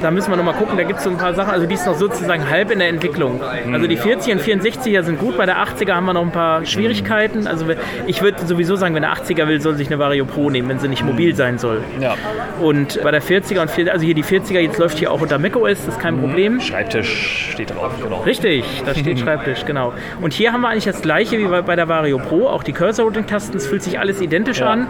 da 0.00 0.10
müssen 0.10 0.30
wir 0.30 0.36
nochmal 0.36 0.54
gucken, 0.54 0.76
da 0.76 0.84
gibt 0.84 0.98
es 0.98 1.04
so 1.04 1.10
ein 1.10 1.16
paar 1.16 1.34
Sachen, 1.34 1.50
also 1.50 1.66
die 1.66 1.74
ist 1.74 1.86
noch 1.86 1.94
sozusagen 1.94 2.48
halb 2.48 2.70
in 2.70 2.78
der 2.78 2.88
Entwicklung. 2.88 3.40
Also 3.72 3.86
die 3.86 3.96
40 3.96 4.34
und 4.34 4.42
64er 4.42 5.02
sind 5.02 5.18
gut, 5.18 5.36
bei 5.36 5.46
der 5.46 5.58
80er 5.58 5.94
haben 5.94 6.06
wir 6.06 6.12
noch 6.12 6.22
ein 6.22 6.32
paar 6.32 6.64
Schwierigkeiten. 6.64 7.46
Also 7.46 7.66
ich 8.06 8.22
würde 8.22 8.46
sowieso 8.46 8.76
sagen, 8.76 8.94
wenn 8.94 9.02
der 9.02 9.12
80er 9.12 9.48
will, 9.48 9.60
soll 9.60 9.74
sich 9.74 9.88
eine 9.88 9.98
Vario 9.98 10.24
Pro 10.24 10.50
nehmen, 10.50 10.68
wenn 10.68 10.78
sie 10.78 10.88
nicht 10.88 11.04
mobil 11.04 11.34
sein 11.34 11.58
soll. 11.58 11.82
Ja. 12.00 12.14
Und 12.60 13.00
bei 13.02 13.10
der 13.10 13.22
40er 13.22 13.60
und 13.60 13.70
40, 13.70 13.92
also 13.92 14.04
hier 14.04 14.14
die 14.14 14.24
40er, 14.24 14.60
jetzt 14.60 14.78
läuft 14.78 14.98
hier 14.98 15.12
auch 15.12 15.20
unter 15.20 15.38
macOS, 15.38 15.84
das 15.84 15.94
ist 15.94 16.00
kein 16.00 16.16
mhm. 16.16 16.20
Problem. 16.20 16.60
Schreibtisch 16.60 17.50
steht 17.52 17.70
drauf, 17.70 17.92
genau. 18.02 18.20
Richtig, 18.22 18.64
da 18.84 18.94
steht 18.94 19.18
Schreibtisch, 19.28 19.64
genau. 19.64 19.92
Und 20.20 20.32
hier 20.32 20.52
haben 20.52 20.60
wir 20.60 20.68
eigentlich 20.68 20.84
das 20.84 21.02
gleiche 21.02 21.38
wie 21.38 21.62
bei 21.62 21.76
der 21.76 21.88
Vario 21.88 22.18
Pro, 22.18 22.46
auch 22.48 22.62
die 22.62 22.72
Cursor-Routing-Tasten, 22.72 23.56
es 23.56 23.66
fühlt 23.66 23.82
sich 23.82 23.98
alles 23.98 24.20
identisch 24.20 24.60
ja. 24.60 24.70
an. 24.70 24.86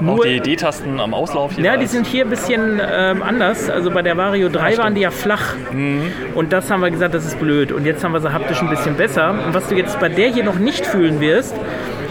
Nur, 0.00 0.14
auch 0.14 0.24
die 0.24 0.40
D-Tasten 0.40 1.00
am 1.00 1.14
Auslauf? 1.14 1.52
Jeweils. 1.52 1.66
Ja, 1.66 1.76
die 1.76 1.86
sind 1.86 2.06
hier 2.06 2.24
ein 2.24 2.30
bisschen 2.30 2.80
ähm, 2.84 3.22
anders. 3.22 3.70
Also 3.70 3.90
bei 3.90 4.02
der 4.02 4.16
Vario 4.16 4.48
3 4.48 4.72
ja, 4.72 4.78
waren 4.78 4.94
die 4.94 5.02
ja 5.02 5.10
flach. 5.10 5.54
Mhm. 5.72 6.12
Und 6.34 6.52
das 6.52 6.70
haben 6.70 6.80
wir 6.80 6.90
gesagt, 6.90 7.14
das 7.14 7.26
ist 7.26 7.38
blöd. 7.38 7.72
Und 7.72 7.84
jetzt 7.84 8.04
haben 8.04 8.12
wir 8.12 8.20
sie 8.20 8.32
haptisch 8.32 8.60
ein 8.62 8.70
bisschen 8.70 8.96
besser. 8.96 9.30
Und 9.30 9.54
was 9.54 9.68
du 9.68 9.74
jetzt 9.74 9.98
bei 10.00 10.08
der 10.08 10.28
hier 10.28 10.44
noch 10.44 10.58
nicht 10.58 10.86
fühlen 10.86 11.20
wirst, 11.20 11.54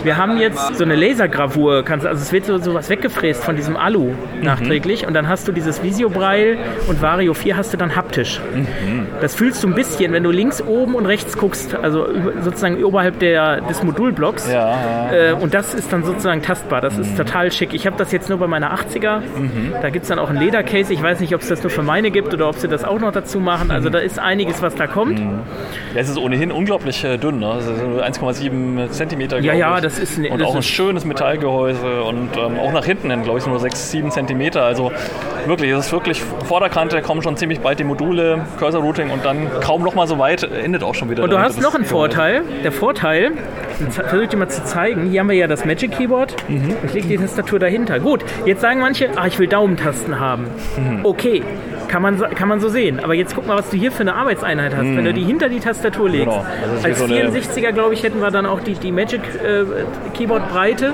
wir 0.05 0.17
haben 0.17 0.37
jetzt 0.37 0.75
so 0.75 0.83
eine 0.83 0.95
Lasergravur, 0.95 1.83
also 1.87 2.07
es 2.07 2.31
wird 2.31 2.45
so, 2.45 2.57
so 2.57 2.73
was 2.73 2.89
weggefräst 2.89 3.43
von 3.43 3.55
diesem 3.55 3.75
Alu 3.75 4.13
nachträglich 4.41 5.01
mhm. 5.01 5.09
und 5.09 5.13
dann 5.13 5.27
hast 5.27 5.47
du 5.47 5.51
dieses 5.51 5.83
Visio-Braille 5.83 6.57
und 6.87 7.01
Vario 7.01 7.33
4 7.33 7.57
hast 7.57 7.73
du 7.73 7.77
dann 7.77 7.95
haptisch. 7.95 8.39
Mhm. 8.53 9.07
Das 9.21 9.35
fühlst 9.35 9.63
du 9.63 9.67
ein 9.67 9.75
bisschen, 9.75 10.13
wenn 10.13 10.23
du 10.23 10.31
links 10.31 10.61
oben 10.61 10.95
und 10.95 11.05
rechts 11.05 11.37
guckst, 11.37 11.75
also 11.75 12.07
sozusagen 12.41 12.83
oberhalb 12.83 13.19
der, 13.19 13.61
des 13.61 13.83
Modulblocks. 13.83 14.51
Ja. 14.51 15.11
Äh, 15.11 15.33
und 15.33 15.53
das 15.53 15.73
ist 15.73 15.91
dann 15.91 16.03
sozusagen 16.03 16.41
tastbar. 16.41 16.81
Das 16.81 16.95
mhm. 16.95 17.03
ist 17.03 17.17
total 17.17 17.51
schick. 17.51 17.73
Ich 17.73 17.85
habe 17.87 17.97
das 17.97 18.11
jetzt 18.11 18.29
nur 18.29 18.37
bei 18.37 18.47
meiner 18.47 18.73
80er. 18.75 19.19
Mhm. 19.19 19.73
Da 19.81 19.89
gibt 19.89 20.03
es 20.03 20.09
dann 20.09 20.19
auch 20.19 20.29
ein 20.29 20.37
Ledercase. 20.37 20.93
Ich 20.93 21.01
weiß 21.01 21.19
nicht, 21.19 21.33
ob 21.33 21.41
es 21.41 21.47
das 21.47 21.63
nur 21.63 21.69
für 21.69 21.83
meine 21.83 22.11
gibt 22.11 22.33
oder 22.33 22.49
ob 22.49 22.55
sie 22.55 22.67
das 22.67 22.83
auch 22.83 22.99
noch 22.99 23.11
dazu 23.11 23.39
machen. 23.39 23.71
Also 23.71 23.89
mhm. 23.89 23.93
da 23.93 23.99
ist 23.99 24.19
einiges, 24.19 24.61
was 24.61 24.75
da 24.75 24.87
kommt. 24.87 25.19
Mhm. 25.19 25.39
Ja, 25.93 26.01
es 26.01 26.09
ist 26.09 26.17
ohnehin 26.17 26.51
unglaublich 26.51 27.03
äh, 27.03 27.17
dünn. 27.17 27.39
Ne? 27.39 27.47
Also 27.47 27.71
1,7 27.71 28.89
Zentimeter. 28.89 29.39
Ja, 29.39 29.53
ja, 29.53 29.81
das 29.81 29.94
ist 29.99 30.17
eine, 30.17 30.29
Und 30.29 30.39
das 30.39 30.47
auch 30.47 30.55
ein 30.55 30.63
schönes 30.63 31.05
Metallgehäuse 31.05 32.03
und 32.03 32.29
ähm, 32.37 32.59
auch 32.59 32.71
nach 32.71 32.85
hinten 32.85 33.09
hin, 33.09 33.23
glaube 33.23 33.39
ich, 33.39 33.45
nur 33.45 33.59
6, 33.59 33.91
7 33.91 34.11
Zentimeter. 34.11 34.63
Also 34.63 34.91
wirklich, 35.47 35.71
es 35.71 35.87
ist 35.87 35.91
wirklich 35.91 36.21
Vorderkante, 36.21 37.01
kommen 37.01 37.21
schon 37.21 37.37
ziemlich 37.37 37.59
bald 37.59 37.79
die 37.79 37.83
Module, 37.83 38.45
Cursor-Routing 38.59 39.09
und 39.09 39.25
dann 39.25 39.49
kaum 39.61 39.83
noch 39.83 39.95
mal 39.95 40.07
so 40.07 40.17
weit 40.17 40.43
endet 40.43 40.83
auch 40.83 40.95
schon 40.95 41.09
wieder. 41.09 41.23
Und 41.23 41.31
du 41.31 41.39
hast 41.39 41.61
noch 41.61 41.75
einen 41.75 41.85
Vorteil. 41.85 42.43
Der 42.63 42.71
Vorteil, 42.71 43.33
versuche 43.89 44.23
ich 44.23 44.29
dir 44.29 44.37
mal 44.37 44.49
zu 44.49 44.63
zeigen, 44.63 45.09
hier 45.09 45.21
haben 45.21 45.29
wir 45.29 45.35
ja 45.35 45.47
das 45.47 45.65
Magic 45.65 45.91
Keyboard. 45.91 46.35
Mhm. 46.47 46.75
Ich 46.85 46.93
lege 46.93 47.07
die 47.07 47.17
Tastatur 47.17 47.59
dahinter. 47.59 47.99
Gut, 47.99 48.23
jetzt 48.45 48.61
sagen 48.61 48.79
manche, 48.79 49.09
ah, 49.15 49.27
ich 49.27 49.37
will 49.39 49.47
Daumentasten 49.47 50.19
haben. 50.19 50.47
Mhm. 50.77 51.05
Okay, 51.05 51.43
kann 51.87 52.01
man, 52.01 52.19
kann 52.19 52.47
man 52.47 52.59
so 52.59 52.69
sehen. 52.69 52.99
Aber 52.99 53.13
jetzt 53.13 53.35
guck 53.35 53.47
mal, 53.47 53.57
was 53.57 53.69
du 53.69 53.77
hier 53.77 53.91
für 53.91 54.01
eine 54.01 54.15
Arbeitseinheit 54.15 54.75
hast. 54.75 54.85
Mhm. 54.85 54.97
Wenn 54.97 55.05
du 55.05 55.13
die 55.13 55.23
hinter 55.23 55.49
die 55.49 55.59
Tastatur 55.59 56.09
legst. 56.09 56.25
Genau. 56.25 56.45
Als 56.83 56.99
so 56.99 57.05
64er, 57.05 57.71
glaube 57.71 57.93
ich, 57.93 58.03
hätten 58.03 58.19
wir 58.19 58.31
dann 58.31 58.45
auch 58.45 58.59
die, 58.59 58.73
die 58.73 58.91
Magic 58.91 59.21
äh, 59.21 59.63
Keyboard 60.13 60.49
Breite. 60.49 60.93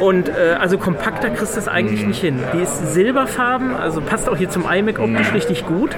Und 0.00 0.28
äh, 0.28 0.56
also 0.58 0.78
kompakter 0.78 1.30
kriegst 1.30 1.52
du 1.52 1.56
das 1.56 1.68
eigentlich 1.68 2.02
mhm. 2.02 2.08
nicht 2.08 2.20
hin. 2.20 2.38
Die 2.54 2.62
ist 2.62 2.92
silberfarben, 2.92 3.74
also 3.74 4.00
passt 4.00 4.28
auch 4.28 4.36
hier 4.36 4.50
zum 4.50 4.64
iMac 4.70 4.98
optisch 4.98 5.28
mhm. 5.28 5.34
richtig 5.34 5.66
gut. 5.66 5.96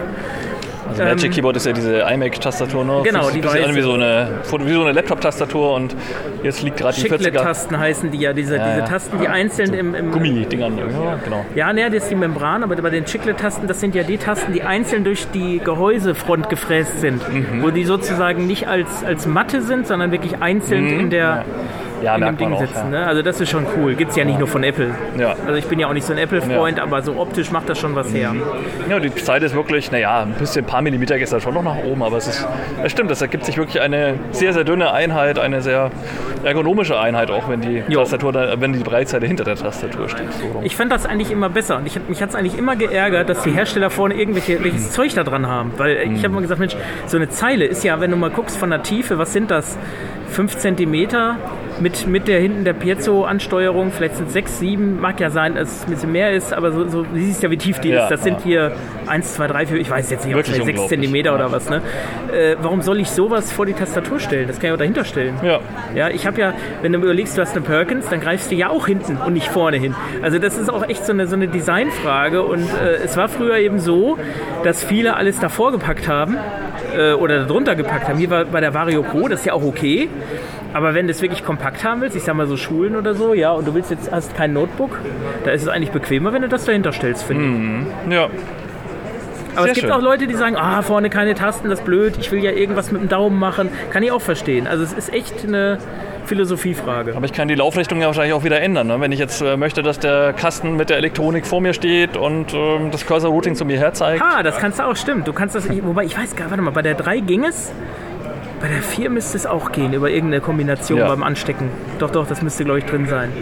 Also 0.91 1.05
Magic 1.05 1.27
ähm, 1.27 1.31
Keyboard 1.33 1.57
ist 1.57 1.67
ja 1.67 1.73
diese 1.73 2.01
iMac-Tastatur 2.01 2.85
noch. 2.85 3.05
Genau, 3.05 3.31
die 3.31 3.41
sieht 3.41 3.65
an 3.65 3.75
wie 3.75 3.83
so 3.83 3.93
eine, 3.93 4.29
wie 4.45 4.73
so 4.73 4.83
eine 4.83 4.93
Laptop-Tastatur 4.93 5.75
und 5.75 5.95
jetzt 6.43 6.63
liegt 6.63 6.79
gerade 6.79 7.01
die 7.01 7.09
40er. 7.09 7.43
Tasten 7.43 7.79
heißen 7.79 8.11
die 8.11 8.19
ja, 8.19 8.33
diese, 8.33 8.57
ja, 8.57 8.75
diese 8.75 8.87
Tasten, 8.87 9.19
die 9.21 9.29
einzeln 9.29 9.69
so 9.69 9.75
im, 9.75 9.95
im 9.95 10.11
Gummidingern, 10.11 10.79
ja, 10.79 11.19
genau. 11.25 11.45
Ja, 11.55 11.73
ne, 11.73 11.91
das 11.91 12.05
ist 12.05 12.11
die 12.11 12.17
Membran, 12.17 12.63
aber 12.63 12.77
bei 12.77 12.91
den 12.91 13.05
Chiclet-Tasten, 13.05 13.67
das 13.67 13.81
sind 13.81 13.95
ja 13.95 14.03
die 14.03 14.19
Tasten, 14.19 14.53
die 14.53 14.63
einzeln 14.63 15.05
durch 15.05 15.27
die 15.33 15.61
Gehäusefront 15.63 16.49
gefräst 16.49 17.01
sind, 17.01 17.23
mhm. 17.33 17.63
wo 17.63 17.71
die 17.71 17.85
sozusagen 17.85 18.47
nicht 18.47 18.69
als, 18.69 19.05
als 19.05 19.27
Matte 19.27 19.63
sind, 19.63 19.87
sondern 19.87 20.13
wirklich 20.13 20.41
einzeln 20.41 20.95
mhm. 20.95 21.01
in 21.01 21.11
der 21.11 21.45
ja, 22.02 22.14
in 22.16 22.23
dem 22.23 22.37
Ding 22.37 22.52
auch, 22.52 22.61
sitzen. 22.61 22.90
Ne? 22.90 23.07
Also 23.07 23.23
das 23.23 23.40
ist 23.40 23.50
schon 23.50 23.66
cool. 23.76 23.95
Gibt 23.95 24.11
es 24.11 24.16
ja 24.16 24.25
nicht 24.25 24.38
nur 24.38 24.49
von 24.49 24.62
Apple. 24.62 24.95
Ja. 25.19 25.35
Also 25.47 25.54
ich 25.54 25.66
bin 25.66 25.78
ja 25.78 25.88
auch 25.88 25.92
nicht 25.92 26.07
so 26.07 26.12
ein 26.12 26.19
Apple-Freund, 26.19 26.80
aber 26.80 27.02
so 27.02 27.16
optisch 27.16 27.50
macht 27.50 27.69
das 27.69 27.78
schon 27.78 27.95
was 27.95 28.12
her. 28.12 28.35
Ja, 28.88 28.99
die 28.99 29.14
Zeit 29.14 29.42
ist 29.42 29.54
wirklich, 29.54 29.90
naja, 29.90 30.23
ein 30.23 30.33
bisschen, 30.33 30.64
ein 30.64 30.69
paar 30.69 30.83
Millimeter 30.83 31.19
geht 31.19 31.30
da 31.33 31.40
schon 31.40 31.54
noch 31.54 31.62
nach 31.62 31.76
oben, 31.85 32.02
aber 32.02 32.16
es 32.16 32.26
ist, 32.26 32.47
es 32.83 32.92
stimmt, 32.92 33.11
es 33.11 33.21
ergibt 33.23 33.45
sich 33.45 33.57
wirklich 33.57 33.80
eine 33.80 34.14
sehr, 34.33 34.52
sehr 34.52 34.64
dünne 34.64 34.92
Einheit, 34.92 35.38
eine 35.38 35.62
sehr 35.62 35.90
ergonomische 36.45 36.99
Einheit, 36.99 37.30
auch 37.30 37.49
wenn 37.49 37.61
die 37.61 37.83
jo. 37.88 38.00
Tastatur, 38.00 38.35
wenn 38.59 38.73
die 38.73 38.80
Breitseite 38.80 39.26
hinter 39.26 39.45
der 39.45 39.57
Tastatur 39.57 40.09
steht. 40.09 40.33
So. 40.33 40.61
Ich 40.62 40.76
fand 40.76 40.90
das 40.90 41.07
eigentlich 41.07 41.30
immer 41.30 41.49
besser 41.49 41.76
und 41.76 41.87
ich, 41.87 41.99
mich 42.09 42.23
hat 42.23 42.30
es 42.30 42.35
eigentlich 42.35 42.57
immer 42.57 42.76
geärgert, 42.76 43.28
dass 43.28 43.42
die 43.42 43.50
Hersteller 43.50 43.90
vorne 43.90 44.14
irgendwelche 44.14 44.62
welches 44.62 44.88
mhm. 44.88 44.90
Zeug 44.90 45.14
da 45.14 45.25
dran 45.25 45.47
haben. 45.47 45.73
Weil 45.76 46.07
mhm. 46.07 46.16
ich 46.16 46.25
habe 46.25 46.35
mal 46.35 46.40
gesagt, 46.40 46.61
Mensch, 46.61 46.76
so 47.07 47.16
eine 47.16 47.28
Zeile 47.28 47.66
ist 47.66 47.85
ja, 47.85 48.00
wenn 48.00 48.11
du 48.11 48.16
mal 48.16 48.30
guckst 48.30 48.57
von 48.57 48.71
der 48.71 48.83
Tiefe, 48.83 49.19
was 49.19 49.33
sind 49.33 49.50
das? 49.50 49.78
5 50.30 50.57
cm 50.59 51.09
mit, 51.81 52.07
mit 52.07 52.29
der 52.29 52.41
hinten 52.41 52.65
der 52.65 52.73
Piezo-Ansteuerung, 52.73 53.91
vielleicht 53.93 54.17
sind 54.17 54.29
es 54.29 54.33
6, 54.35 54.59
7, 54.59 55.01
mag 55.01 55.21
ja 55.21 55.31
sein, 55.31 55.55
dass 55.55 55.71
es 55.71 55.85
ein 55.85 55.91
bisschen 55.91 56.13
mehr 56.13 56.33
ist, 56.33 56.53
aber 56.53 56.73
so, 56.73 56.89
so 56.89 57.03
du 57.03 57.15
siehst 57.15 57.43
ja, 57.43 57.51
wie 57.51 57.57
tief 57.57 57.79
die 57.81 57.91
ja, 57.91 58.05
ist. 58.05 58.11
Das 58.11 58.23
sind 58.23 58.41
hier 58.43 58.73
1, 59.07 59.35
2, 59.35 59.47
3, 59.47 59.67
4, 59.67 59.77
ich 59.79 59.91
weiß 59.91 60.11
jetzt 60.11 60.27
nicht, 60.27 60.37
ob 60.37 60.45
6 60.45 60.89
cm 60.89 61.15
ja. 61.15 61.35
oder 61.35 61.53
was. 61.53 61.69
Ne? 61.71 61.83
Äh, 62.33 62.57
warum 62.61 62.83
soll 62.83 63.01
ich 63.01 63.11
sowas 63.11 63.53
vor 63.53 63.67
die 63.67 63.73
Tastatur 63.73 64.21
stellen? 64.21 64.47
Das 64.47 64.59
kann 64.59 64.69
ich 64.69 64.75
auch 64.75 64.79
dahinter 64.79 65.05
stellen. 65.05 65.35
Ja. 65.43 65.61
Ja, 65.95 66.09
ich 66.09 66.27
habe 66.27 66.41
ja, 66.41 66.55
wenn 66.83 66.93
du 66.93 66.99
überlegst, 66.99 67.37
du 67.37 67.43
hast 67.43 67.57
eine 67.57 67.65
Perkins, 67.65 68.09
dann 68.09 68.21
greifst 68.21 68.51
du 68.51 68.55
ja 68.55 68.71
auch 68.71 68.87
hinten 68.87 69.17
und 69.17 69.33
nicht 69.33 69.49
vorne 69.49 69.77
hin. 69.77 69.95
Also 70.23 70.39
das 70.39 70.59
ist 70.59 70.69
auch 70.69 70.89
echt 70.89 71.05
so 71.05 71.13
eine, 71.13 71.27
so 71.27 71.37
eine 71.37 71.49
Designfrage 71.49 72.43
und 72.43 72.63
äh, 72.63 72.97
es 73.05 73.17
war 73.17 73.29
früher 73.29 73.57
eben 73.57 73.79
so, 73.79 74.19
dass 74.65 74.85
viele 74.85 75.17
alles 75.17 75.41
davor 75.41 75.73
gepackt 75.73 76.09
haben 76.09 76.37
äh, 76.97 77.13
oder 77.13 77.45
darunter 77.45 77.75
gepackt 77.75 78.09
haben. 78.09 78.19
Hier 78.19 78.31
war 78.31 78.45
bei 78.45 78.61
der 78.61 78.75
Vario 78.75 79.03
Pro, 79.03 79.29
das 79.29 79.41
ist 79.41 79.47
ja 79.47 79.53
auch 79.53 79.65
okay. 79.65 80.09
Aber 80.73 80.95
wenn 80.95 81.07
du 81.07 81.13
es 81.13 81.21
wirklich 81.21 81.45
kompakt 81.45 81.83
haben 81.83 82.01
willst, 82.01 82.17
ich 82.17 82.23
sag 82.23 82.35
mal 82.37 82.47
so 82.47 82.57
Schulen 82.57 82.95
oder 82.95 83.15
so, 83.15 83.35
ja, 83.35 83.51
und 83.51 83.67
du 83.67 83.75
willst 83.75 83.91
jetzt 83.91 84.13
hast 84.13 84.37
kein 84.37 84.53
Notebook, 84.53 84.99
da 85.45 85.51
ist 85.51 85.63
es 85.63 85.69
eigentlich 85.69 85.91
bequemer, 85.91 86.33
wenn 86.33 86.43
du 86.43 86.49
das 86.49 86.65
dahinter 86.65 86.93
stellst, 86.93 87.25
finde 87.25 87.45
mhm. 87.45 87.87
ich. 88.07 88.15
Ja. 88.15 88.29
Aber 89.57 89.63
Sehr 89.63 89.73
es 89.73 89.75
gibt 89.75 89.89
schön. 89.89 89.91
auch 89.91 90.03
Leute, 90.03 90.29
die 90.29 90.35
sagen, 90.35 90.57
ah, 90.57 90.81
vorne 90.83 91.11
keine 91.11 91.35
Tasten, 91.35 91.71
das 91.71 91.81
ist 91.81 91.85
blöd, 91.85 92.15
ich 92.21 92.31
will 92.31 92.43
ja 92.43 92.53
irgendwas 92.53 92.93
mit 92.93 93.03
dem 93.03 93.09
Daumen 93.09 93.39
machen. 93.39 93.69
Kann 93.91 94.05
ich 94.05 94.13
auch 94.13 94.21
verstehen. 94.21 94.69
Also 94.69 94.85
es 94.85 94.93
ist 94.93 95.13
echt 95.13 95.45
eine 95.45 95.79
Philosophiefrage. 96.31 97.17
Aber 97.17 97.27
ich 97.27 97.33
kann 97.33 97.49
die 97.49 97.57
Laufrichtung 97.57 98.01
ja 98.01 98.07
wahrscheinlich 98.07 98.35
auch 98.35 98.45
wieder 98.45 98.61
ändern. 98.61 98.87
Ne? 98.87 99.01
Wenn 99.01 99.11
ich 99.11 99.19
jetzt 99.19 99.43
äh, 99.43 99.57
möchte, 99.57 99.83
dass 99.83 99.99
der 99.99 100.33
Kasten 100.33 100.77
mit 100.77 100.89
der 100.89 100.97
Elektronik 100.97 101.45
vor 101.45 101.61
mir 101.61 101.75
steht 101.75 102.17
und 102.17 102.55
ähm, 102.55 102.93
das 102.93 103.05
Cursor-Routing 103.05 103.57
zu 103.57 103.65
mir 103.65 103.79
her 103.79 103.93
zeigt. 103.95 104.23
Ah, 104.23 104.45
das 104.45 104.59
kannst 104.59 104.79
du 104.79 104.85
auch, 104.85 104.95
stimmt. 104.95 105.27
Du 105.27 105.33
kannst 105.33 105.57
das, 105.57 105.69
wobei 105.83 106.05
ich 106.05 106.17
weiß 106.17 106.37
gar, 106.37 106.49
warte 106.49 106.63
mal, 106.63 106.71
bei 106.71 106.83
der 106.83 106.95
3 106.95 107.19
ging 107.19 107.45
es. 107.45 107.73
Bei 108.61 108.69
der 108.69 108.81
4 108.81 109.11
müsste 109.11 109.39
es 109.39 109.45
auch 109.45 109.73
gehen, 109.73 109.93
über 109.93 110.09
irgendeine 110.09 110.41
Kombination 110.41 111.01
ja. 111.01 111.09
beim 111.09 111.25
Anstecken. 111.25 111.69
Doch, 111.99 112.11
doch, 112.11 112.29
das 112.29 112.43
müsste, 112.43 112.65
glaube 112.65 112.79
ich, 112.79 112.85
drin 112.85 113.09
sein. 113.09 113.33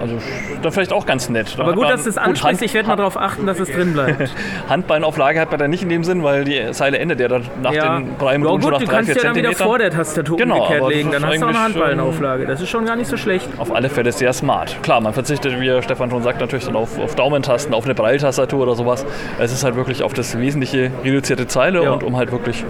Also 0.00 0.16
da 0.62 0.70
vielleicht 0.70 0.92
auch 0.92 1.06
ganz 1.06 1.28
nett. 1.28 1.56
Aber 1.58 1.74
gut, 1.74 1.88
dass 1.88 2.06
es 2.06 2.18
ansprichst. 2.18 2.62
Ich 2.62 2.74
werde 2.74 2.88
mal 2.88 2.96
darauf 2.96 3.16
achten, 3.16 3.46
dass 3.46 3.58
es 3.58 3.70
drin 3.70 3.92
bleibt. 3.92 4.30
Handbeinauflage 4.68 5.40
hat 5.40 5.50
man 5.50 5.60
da 5.60 5.68
nicht 5.68 5.82
in 5.82 5.88
dem 5.88 6.04
Sinn, 6.04 6.22
weil 6.22 6.44
die 6.44 6.72
Seile 6.72 6.98
endet 6.98 7.20
ja 7.20 7.28
dann 7.28 7.44
nach 7.62 7.72
ja. 7.72 7.98
den 7.98 8.18
drei 8.18 8.38
Minuten 8.38 8.62
schon 8.62 8.72
nach 8.72 8.80
Du 8.80 8.86
kannst 8.86 9.14
ja 9.14 9.22
dann 9.22 9.34
wieder 9.34 9.52
vor 9.52 9.78
der 9.78 9.90
Tastatur 9.90 10.36
genau, 10.36 10.62
umgekehrt 10.62 10.88
legen. 10.88 11.10
Dann 11.10 11.26
hast 11.26 11.36
du 11.36 11.44
auch 11.44 11.48
eine 11.48 11.62
Handbeinauflage. 11.62 12.46
Das 12.46 12.60
ist 12.60 12.70
schon 12.70 12.86
gar 12.86 12.96
nicht 12.96 13.08
so 13.08 13.16
schlecht. 13.16 13.48
Auf 13.58 13.74
alle 13.74 13.88
Fälle 13.88 14.12
sehr 14.12 14.32
smart. 14.32 14.82
Klar, 14.82 15.00
man 15.00 15.12
verzichtet, 15.12 15.60
wie 15.60 15.82
Stefan 15.82 16.10
schon 16.10 16.22
sagt, 16.22 16.40
natürlich 16.40 16.64
dann 16.64 16.76
auf, 16.76 16.98
auf 16.98 17.14
Daumentasten, 17.14 17.74
auf 17.74 17.84
eine 17.84 17.94
Breiltastatur 17.94 18.62
oder 18.62 18.74
sowas. 18.74 19.04
Es 19.38 19.52
ist 19.52 19.64
halt 19.64 19.76
wirklich 19.76 20.02
auf 20.02 20.14
das 20.14 20.38
wesentliche 20.38 20.90
reduzierte 21.04 21.46
Zeile 21.46 21.82
ja. 21.82 21.90
und 21.90 22.02
um 22.02 22.16
halt 22.16 22.32
wirklich 22.32 22.64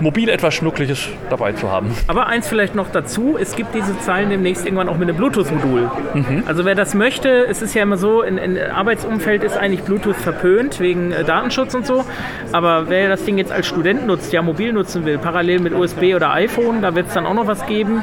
mobil 0.00 0.28
etwas 0.28 0.54
Schnuckliges 0.54 1.08
dabei 1.30 1.52
zu 1.52 1.70
haben. 1.70 1.94
Aber 2.08 2.26
eins 2.26 2.48
vielleicht 2.48 2.74
noch 2.74 2.90
dazu, 2.90 3.36
es 3.40 3.56
gibt 3.56 3.74
diese 3.74 3.98
Zeilen 4.00 4.30
demnächst 4.30 4.64
irgendwann 4.64 4.88
auch 4.88 4.96
mit 4.96 5.08
einem 5.08 5.16
Bluetooth-Modul. 5.16 5.90
Mhm. 6.14 6.42
Also 6.46 6.63
wer 6.64 6.74
das 6.74 6.94
möchte, 6.94 7.46
es 7.46 7.62
ist 7.62 7.74
ja 7.74 7.82
immer 7.82 7.96
so, 7.96 8.22
in, 8.22 8.38
in 8.38 8.58
Arbeitsumfeld 8.58 9.44
ist 9.44 9.56
eigentlich 9.56 9.82
Bluetooth 9.82 10.16
verpönt 10.16 10.80
wegen 10.80 11.12
äh, 11.12 11.24
Datenschutz 11.24 11.74
und 11.74 11.86
so. 11.86 12.04
Aber 12.52 12.88
wer 12.88 13.08
das 13.08 13.24
Ding 13.24 13.38
jetzt 13.38 13.52
als 13.52 13.66
Student 13.66 14.06
nutzt, 14.06 14.32
ja 14.32 14.42
mobil 14.42 14.72
nutzen 14.72 15.04
will, 15.04 15.18
parallel 15.18 15.60
mit 15.60 15.74
USB 15.74 16.14
oder 16.14 16.32
iPhone, 16.32 16.82
da 16.82 16.94
wird 16.94 17.08
es 17.08 17.14
dann 17.14 17.26
auch 17.26 17.34
noch 17.34 17.46
was 17.46 17.66
geben. 17.66 18.02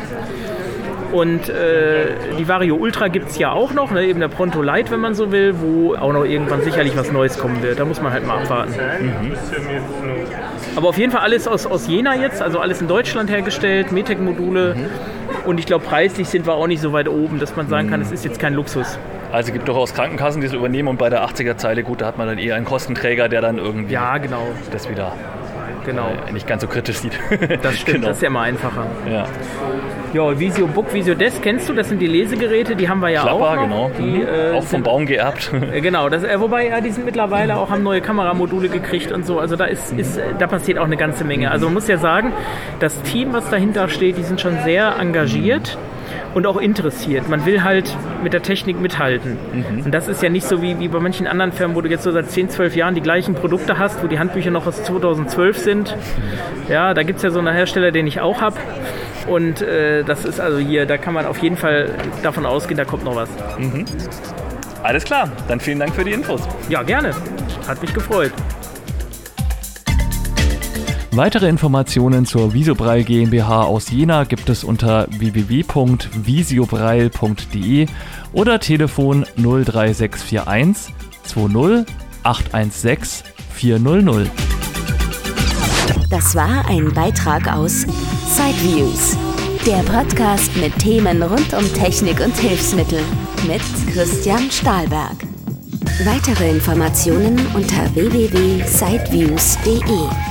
Und 1.12 1.50
äh, 1.50 2.06
die 2.40 2.48
Vario 2.48 2.76
Ultra 2.78 3.10
gibt 3.10 3.30
es 3.32 3.38
ja 3.38 3.52
auch 3.52 3.74
noch, 3.74 3.92
ne? 3.92 4.06
eben 4.06 4.22
der 4.22 4.30
Pronto 4.30 4.62
Lite, 4.62 4.92
wenn 4.92 5.02
man 5.02 5.14
so 5.14 5.32
will, 5.32 5.56
wo 5.60 5.94
auch 5.96 6.14
noch 6.14 6.24
irgendwann 6.24 6.62
sicherlich 6.62 6.96
was 6.96 7.12
Neues 7.12 7.38
kommen 7.38 7.62
wird. 7.62 7.80
Da 7.80 7.86
muss 7.86 8.02
man 8.02 8.14
halt 8.14 8.26
mal 8.26 8.42
abwarten. 8.42 8.72
Mhm. 8.72 9.34
Aber 10.78 10.88
auf 10.88 10.98
jeden 10.98 11.12
Fall 11.12 11.22
alles 11.22 11.48
aus, 11.50 11.66
aus 11.66 11.88
Jena 11.88 12.16
jetzt, 12.16 12.42
also 12.42 12.60
alles 12.60 12.82
in 12.82 12.88
Deutschland 12.88 13.30
hergestellt, 13.30 13.92
Metec-Module. 13.92 14.76
Mhm. 14.76 14.86
Und 15.52 15.58
ich 15.58 15.66
glaube, 15.66 15.84
preislich 15.84 16.30
sind 16.30 16.48
wir 16.48 16.54
auch 16.54 16.66
nicht 16.66 16.80
so 16.80 16.94
weit 16.94 17.10
oben, 17.10 17.38
dass 17.38 17.58
man 17.58 17.68
sagen 17.68 17.90
kann, 17.90 18.00
es 18.00 18.10
ist 18.10 18.24
jetzt 18.24 18.40
kein 18.40 18.54
Luxus. 18.54 18.98
Also 19.34 19.50
es 19.50 19.54
gibt 19.54 19.68
durchaus 19.68 19.94
Krankenkassen, 19.94 20.40
die 20.40 20.48
es 20.48 20.54
übernehmen 20.54 20.88
und 20.88 20.98
bei 20.98 21.10
der 21.10 21.26
80er-Zeile, 21.26 21.84
gut, 21.84 22.00
da 22.00 22.06
hat 22.06 22.18
man 22.18 22.26
dann 22.26 22.38
eher 22.38 22.56
einen 22.56 22.64
Kostenträger, 22.64 23.28
der 23.28 23.42
dann 23.42 23.58
irgendwie 23.58 23.92
ja, 23.92 24.18
genau. 24.18 24.48
das 24.72 24.90
wieder 24.90 25.12
genau. 25.86 26.10
Äh, 26.28 26.32
nicht 26.32 26.48
ganz 26.48 26.62
so 26.62 26.68
kritisch 26.68 26.98
sieht. 26.98 27.14
Das 27.62 27.80
stimmt, 27.80 27.98
genau. 27.98 28.08
das 28.08 28.18
ist 28.18 28.24
ja 28.24 28.28
immer 28.28 28.42
einfacher. 28.42 28.88
Ja. 29.10 29.26
Ja, 30.14 30.38
Visio 30.38 30.68
Book, 30.68 30.94
Visio 30.94 31.16
Desk 31.16 31.42
kennst 31.42 31.70
du, 31.70 31.74
das 31.74 31.88
sind 31.88 32.00
die 32.00 32.08
Lesegeräte, 32.08 32.76
die 32.76 32.90
haben 32.90 33.00
wir 33.00 33.10
ja 33.10 33.22
Klapper, 33.22 33.52
auch. 33.52 33.56
Noch. 33.56 33.64
genau. 33.64 33.92
Die, 33.98 34.20
mhm. 34.20 34.28
äh, 34.28 34.58
auch 34.58 34.64
vom 34.64 34.84
Baum 34.84 35.06
geerbt. 35.06 35.52
Äh, 35.72 35.80
genau, 35.82 36.10
das, 36.10 36.24
äh, 36.24 36.40
wobei 36.40 36.68
ja, 36.68 36.82
die 36.82 36.90
sind 36.90 37.06
mittlerweile 37.06 37.56
auch, 37.56 37.70
haben 37.70 37.84
neue 37.84 38.02
Kameramodule 38.02 38.68
gekriegt 38.68 39.12
und 39.12 39.26
so. 39.26 39.40
Also 39.40 39.56
da 39.56 39.66
ist, 39.66 39.94
ist, 39.94 40.20
da 40.40 40.48
passiert 40.48 40.80
auch 40.80 40.86
eine 40.86 40.98
ganze 40.98 41.24
Menge. 41.24 41.52
Also 41.52 41.68
man 41.68 41.76
muss 41.76 41.88
ja 41.88 41.98
sagen, 41.98 42.34
das 42.80 43.02
Team, 43.04 43.32
was 43.32 43.50
dahinter 43.50 43.88
steht, 43.90 44.18
die 44.18 44.24
sind 44.24 44.42
schon 44.42 44.58
sehr 44.64 44.96
engagiert 45.00 45.78
und 46.34 46.46
auch 46.46 46.58
interessiert. 46.58 47.30
Man 47.30 47.46
will 47.46 47.64
halt 47.64 47.96
mit 48.24 48.34
der 48.34 48.42
Technik 48.42 48.80
mithalten. 48.80 49.38
Mhm. 49.54 49.86
Und 49.86 49.92
das 49.92 50.08
ist 50.08 50.22
ja 50.24 50.30
nicht 50.30 50.48
so 50.48 50.62
wie, 50.62 50.80
wie 50.80 50.88
bei 50.88 51.00
manchen 51.00 51.28
anderen 51.28 51.52
Firmen, 51.52 51.76
wo 51.76 51.82
du 51.82 51.90
jetzt 51.90 52.04
so 52.04 52.12
seit 52.12 52.30
10, 52.30 52.50
12 52.50 52.76
Jahren 52.76 52.96
die 52.96 53.02
gleichen 53.02 53.36
Produkte 53.36 53.78
hast, 53.78 54.04
wo 54.04 54.08
die 54.08 54.20
Handbücher 54.20 54.52
noch 54.52 54.68
aus 54.68 54.84
2012 54.84 55.58
sind. 55.58 55.98
Ja, 56.70 56.94
da 56.94 57.04
gibt 57.04 57.18
es 57.18 57.24
ja 57.24 57.30
so 57.30 57.40
einen 57.40 57.54
Hersteller, 57.54 57.92
den 57.92 58.08
ich 58.08 58.22
auch 58.22 58.42
habe. 58.42 58.58
Und 59.28 59.62
äh, 59.62 60.04
das 60.04 60.26
ist 60.26 60.40
also 60.40 60.58
hier, 60.58 60.86
da 60.86 60.98
kann 60.98 61.14
man 61.14 61.26
auf 61.26 61.38
jeden 61.40 61.58
Fall 61.58 61.90
davon 62.24 62.46
ausgehen, 62.46 62.78
da 62.78 62.86
kommt 62.86 63.04
noch 63.04 63.16
was. 63.16 63.30
Mhm. 63.58 63.86
Alles 64.84 65.04
klar, 65.04 65.32
dann 65.48 65.60
vielen 65.60 65.80
Dank 65.80 65.94
für 65.94 66.04
die 66.04 66.12
Infos. 66.12 66.42
Ja, 66.70 66.82
gerne. 66.82 67.12
Hat 67.68 67.82
mich 67.82 67.94
gefreut. 67.94 68.32
Weitere 71.14 71.50
Informationen 71.50 72.26
zur 72.26 72.54
Visobreil 72.54 73.04
GmbH 73.04 73.64
aus 73.64 73.92
Jena 73.92 74.24
gibt 74.24 74.48
es 74.50 74.64
unter 74.64 75.08
www.visiobreil.de 75.10 77.88
oder 78.32 78.62
Telefon 78.62 79.26
03641 79.36 80.94
20 81.24 81.86
816 82.24 83.28
400. 83.54 84.30
Das 86.10 86.34
war 86.34 86.66
ein 86.70 86.94
Beitrag 86.94 87.54
aus 87.54 87.86
Sideviews, 88.30 89.18
der 89.66 89.84
Podcast 89.84 90.56
mit 90.56 90.80
Themen 90.80 91.22
rund 91.24 91.54
um 91.54 91.74
Technik 91.74 92.22
und 92.22 92.38
Hilfsmittel 92.38 93.02
mit 93.48 93.62
Christian 93.94 94.50
Stahlberg. 94.50 95.18
Weitere 96.06 96.52
Informationen 96.52 97.38
unter 97.54 97.94
www.sideviews.de. 97.94 100.31